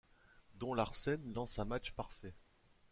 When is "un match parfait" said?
1.59-2.33